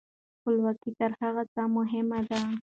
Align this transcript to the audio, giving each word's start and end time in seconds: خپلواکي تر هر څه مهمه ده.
خپلواکي 0.37 0.91
تر 0.99 1.11
هر 1.19 1.35
څه 1.53 1.61
مهمه 1.75 2.19
ده. 2.29 2.39